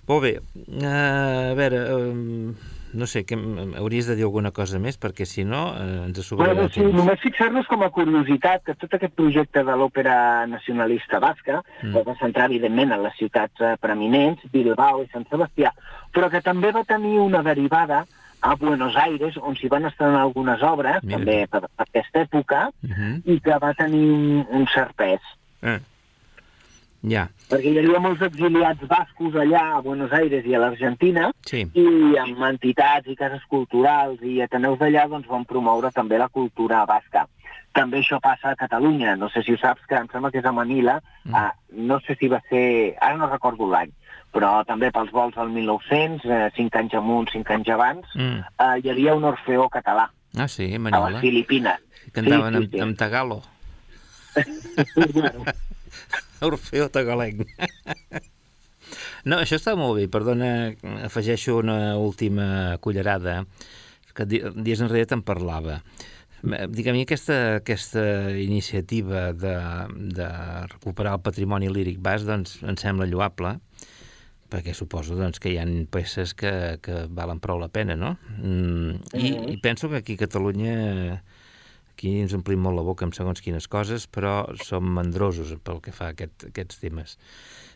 [0.09, 2.55] Molt bé, uh, a veure, um,
[2.93, 3.39] no sé, que
[3.79, 6.93] hauries de dir alguna cosa més, perquè si no eh, ens Bueno, sobrarà sí, temps.
[6.99, 11.97] només fixar-nos com a curiositat que tot aquest projecte de l'òpera nacionalista basca Mm.
[11.97, 15.71] es va centrar, evidentment, en les ciutats eh, preeminents, Bilbao i Sant Sebastià,
[16.13, 18.05] però que també va tenir una derivada
[18.43, 22.69] a Buenos Aires, on s'hi van estrenar algunes obres, Mira també per, per aquesta època,
[22.83, 23.23] Uh -huh.
[23.25, 25.21] i que va tenir un, un cert pes.
[25.63, 25.79] eh.
[27.03, 31.65] Ja, Perquè hi havia molts exiliats bascos allà a Buenos Aires i a l'Argentina, sí.
[31.75, 36.85] i amb entitats i cases culturals i ateneus d'allà doncs, van promoure també la cultura
[36.87, 37.27] basca.
[37.73, 40.45] També això passa a Catalunya, no sé si ho saps, que em sembla que és
[40.45, 41.35] a Manila, Mm.
[41.35, 43.91] ah, no sé si va ser, ara no recordo l'any,
[44.33, 48.41] però també pels vols del 1900, eh, cinc anys amunt, cinc anys abans, Mm.
[48.59, 51.21] eh, hi havia un orfeó català Ah, sí, a les Manila.
[51.21, 51.79] Filipines.
[52.13, 52.81] Cantaven sí, amb, sí.
[52.81, 53.43] amb tagalo.
[56.43, 57.45] Orfeo tagalenc.
[59.25, 60.73] No, això està molt bé, perdona,
[61.07, 63.45] afegeixo una última cullerada,
[64.17, 65.79] que di- dies enrere te'n parlava.
[66.43, 68.03] Mi aquesta, aquesta
[68.35, 69.55] iniciativa de,
[70.17, 70.27] de
[70.73, 73.61] recuperar el patrimoni líric bas doncs, em sembla lloable,
[74.53, 76.53] perquè suposo doncs, que hi ha peces que,
[76.85, 78.17] que valen prou la pena, no?
[78.37, 80.77] Mm, i, I penso que aquí a Catalunya
[81.93, 85.95] aquí ens omplim molt la boca amb segons quines coses, però som mandrosos pel que
[85.95, 87.17] fa a aquest, aquests temes.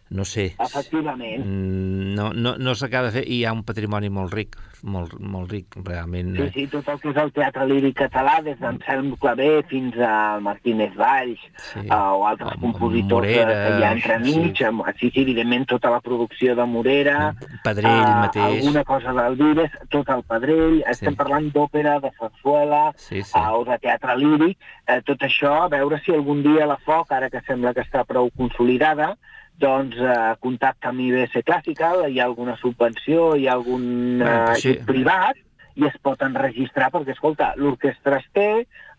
[0.08, 1.44] No sé, Efectivament.
[1.44, 4.54] mm, no, no, no s'acaba de fer, i hi ha un patrimoni molt ric,
[4.86, 6.36] molt, molt ric, realment.
[6.36, 9.98] Sí, eh, sí, tot el que és el teatre líric català, des d'Anselm Clavé fins
[9.98, 11.80] a Martínez Valls, Sí.
[11.80, 11.88] sí.
[11.90, 14.64] uh, o altres O compositors Morera, que, que hi ha entremig, sí.
[14.64, 14.94] sí.
[15.00, 17.34] sí, sí, evidentment tota la producció de Morera,
[17.64, 18.44] Pedrell eh, mateix.
[18.60, 23.34] alguna cosa d'Alvires, tot el Pedrell, estem parlant d'òpera, de sarsuela, Sí, sí.
[23.42, 27.10] eh, o de teatre líric, eh, tot això, a veure si algun dia la FOC,
[27.10, 29.16] ara que sembla que està prou consolidada,
[29.60, 34.76] doncs eh, contacta amb IBS Classical, hi ha alguna subvenció, hi ha algun eh, sí.
[34.86, 35.38] privat,
[35.76, 38.50] i es pot enregistrar, perquè, escolta, l'orquestra es té,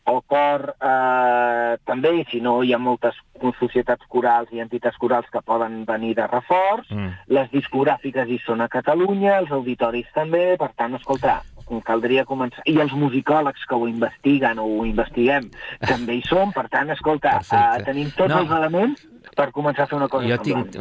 [0.07, 3.17] el cor eh, també, i si no hi ha moltes
[3.59, 7.11] societats corals i entitats corals que poden venir de reforç, Mm.
[7.27, 11.41] les discogràfiques hi són a Catalunya, els auditoris també, per tant, escolta,
[11.85, 12.63] caldria començar...
[12.65, 15.49] I els musicòlegs que ho investiguen o ho investiguem
[15.83, 18.41] també hi són, per tant, escolta, uh, tenim tots No.
[18.45, 19.03] els elements
[19.37, 20.77] per començar a fer una cosa Jo tinc,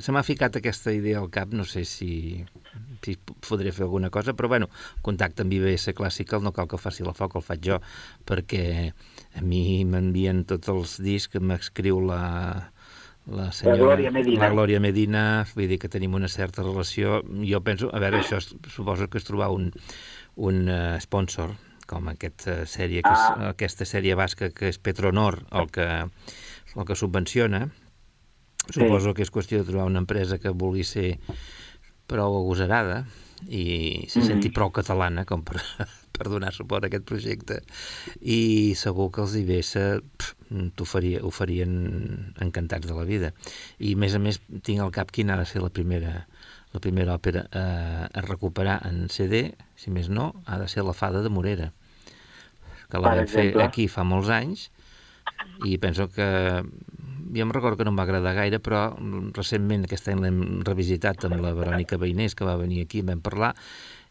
[0.00, 2.44] se m'ha ficat aquesta idea al cap, no sé si,
[3.04, 3.16] si
[3.48, 4.70] podré fer alguna cosa, però bueno,
[5.02, 7.80] contacte amb IBS Classical, no cal que faci la foc, el faig jo,
[8.24, 8.64] perquè
[9.36, 12.70] a mi m'envien tots els discs que m'escriu la,
[13.28, 13.82] la senyora...
[13.82, 14.40] Glòria Medina.
[14.46, 15.24] La Glòria Medina,
[15.54, 17.20] vull dir que tenim una certa relació.
[17.44, 19.68] Jo penso, a veure, això es- suposo que és trobar un,
[20.38, 21.56] un uh, sponsor,
[21.90, 23.50] com aquesta sèrie, que és, Ah.
[23.50, 25.86] aquesta sèrie basca que és Petronor, el que,
[26.76, 27.66] el que subvenciona,
[28.68, 31.14] Suposo que és qüestió de trobar una empresa que vulgui ser
[32.08, 32.98] prou agosarada
[33.48, 35.62] i se senti prou catalana com per,
[36.14, 37.62] per donar suport a aquest projecte.
[38.20, 39.72] I segur que els IBS
[40.76, 41.72] t'ho faria, ho farien
[42.44, 43.32] encantats de la vida.
[43.80, 46.26] I a més a més tinc al cap quina ha de ser la primera
[46.74, 50.96] la primera òpera eh, a recuperar en CD, si més no, ha de ser la
[50.96, 51.72] Fada de Morera
[52.88, 54.68] que la vam fer aquí fa molts anys
[55.68, 56.28] i penso que
[57.28, 58.86] jo em recordo que no em va agradar gaire, però
[59.36, 63.52] recentment aquest any l'hem revisitat amb la Verònica Beinés, que va venir aquí, vam parlar,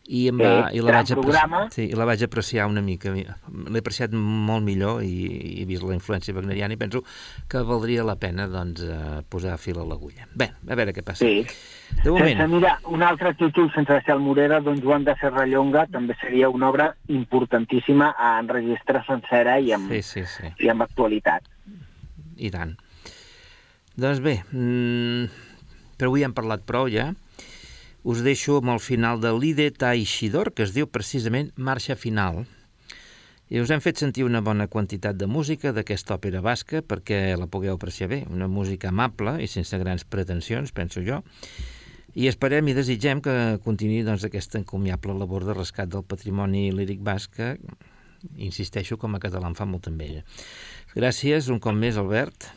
[0.07, 1.61] i, em Sí, va, i la, vaig programa.
[1.73, 3.11] sí, i la vaig apreciar una mica.
[3.11, 7.03] L'he apreciat molt millor i, i he vist la influència wagneriana i penso
[7.51, 10.27] que valdria la pena doncs, eh, posar fil a l'agulla.
[10.33, 11.25] Bé, a veure què passa.
[11.25, 11.43] Sí.
[12.03, 15.85] De moment, Sense mirar un altre títol, sense ser el Morera, Don Joan de Serrallonga,
[15.91, 20.83] també seria una obra importantíssima a enregistrar sencera i amb, sí, sí, sí, i amb
[20.87, 21.43] actualitat.
[22.37, 22.75] i tant.
[23.97, 25.23] Doncs bé, mm,
[25.97, 27.07] per avui hem parlat prou ja.
[28.07, 32.45] Us deixo amb el final de l'Ide Taixidor, que es diu precisament Marxa Final.
[33.51, 37.49] I us hem fet sentir una bona quantitat de música d'aquesta òpera basca perquè la
[37.51, 38.21] pugueu apreciar bé.
[38.31, 41.17] Una música amable i sense grans pretensions, penso jo.
[42.15, 43.35] I esperem i desitgem que
[43.65, 47.49] continuï doncs, aquesta encomiable labor de rescat del patrimoni líric basc que,
[48.37, 50.23] insisteixo, com a català em fa molta enveja.
[50.95, 52.47] Gràcies un cop més, Albert.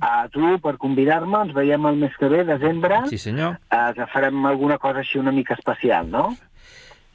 [0.00, 3.56] A tu, per convidar-me, ens veiem el mes que ve, desembre, Sí, senyor.
[3.70, 6.36] eh, que farem alguna cosa així una mica especial, no?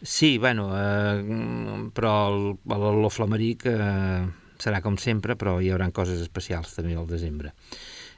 [0.02, 2.32] Sí, bueno, eh, però
[2.66, 4.24] l'Oflameric eh,
[4.58, 7.54] serà com sempre, però hi haurà coses especials també al desembre.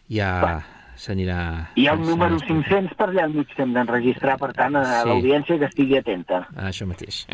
[0.09, 0.63] Ja
[0.95, 1.71] s'anirà...
[1.75, 2.87] Hi ha un número explicant.
[2.87, 5.09] 500 per allà al mig que hem d'enregistrar, per tant, a Sí.
[5.09, 6.45] l'audiència que estigui atenta.
[6.55, 7.25] Això mateix.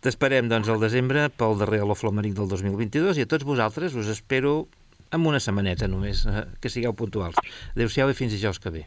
[0.00, 4.68] T'esperem, doncs, al desembre pel darrer Oloflameric del 2022 i a tots vosaltres us espero
[5.10, 7.38] amb una setmaneta només, eh, que sigueu puntuals.
[7.74, 8.86] Adéu-siau i fins dijous que ve.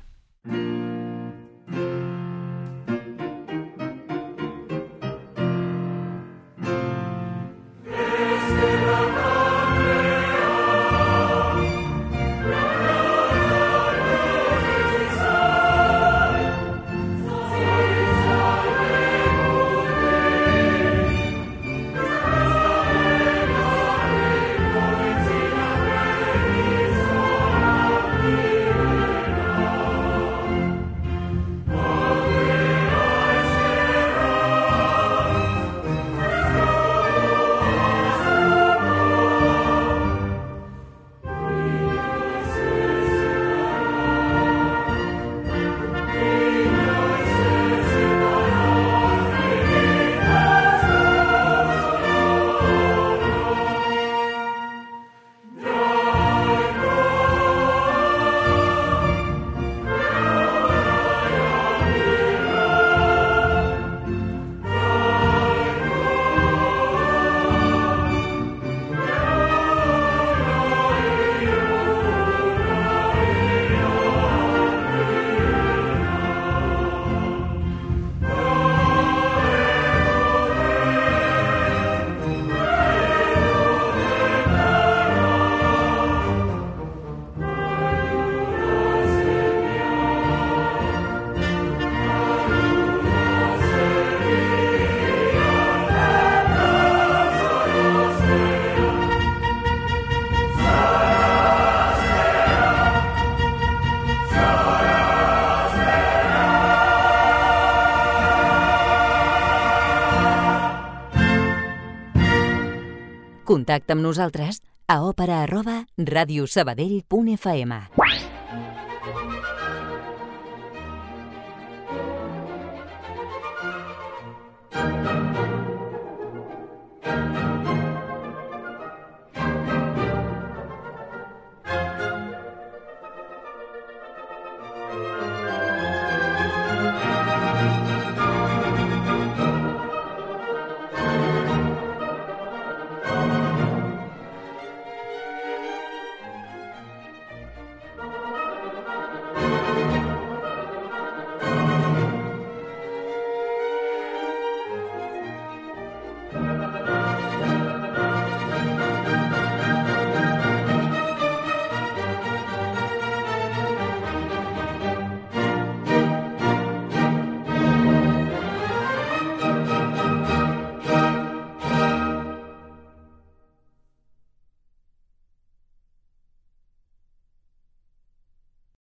[113.50, 117.99] Contacta amb nosaltres a òpera arroba radiosabadell.fm.